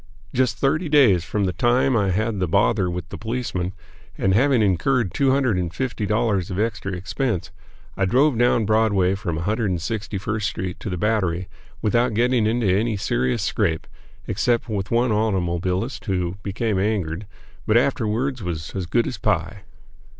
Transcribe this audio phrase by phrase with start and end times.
[0.33, 3.71] Just thirty days from the time I had the bother with the policemen,
[4.17, 7.51] and having incurred two hundred and fifty dollars of extra expense,
[7.95, 11.47] I drove down Broadway from 161st Street to the Battery,
[11.83, 13.85] without getting into any serious scrape,
[14.27, 17.27] except with one automobilist who became angered,
[17.67, 19.61] but afterwards was "as good as pie."